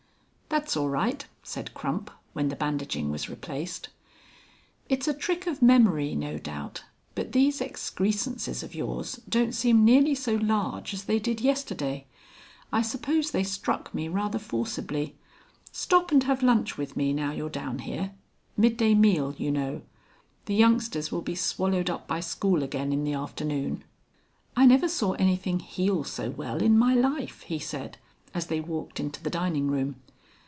[0.51, 0.57] XXIX.
[0.59, 3.87] "That's all right," said Crump when the bandaging was replaced.
[4.89, 6.83] "It's a trick of memory, no doubt,
[7.15, 12.05] but these excrescences of yours don't seem nearly so large as they did yesterday.
[12.69, 15.15] I suppose they struck me rather forcibly.
[15.71, 18.11] Stop and have lunch with me now you're down here.
[18.57, 19.83] Midday meal, you know.
[20.47, 23.85] The youngsters will be swallowed up by school again in the afternoon."
[24.57, 27.97] "I never saw anything heal so well in my life," he said,
[28.33, 29.95] as they walked into the dining room.